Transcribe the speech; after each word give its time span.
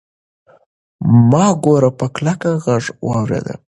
ما 1.29 1.45
ګور 1.63 1.83
په 1.99 2.05
کلک 2.15 2.41
غږ 2.63 2.85
واورېد. 3.07 3.47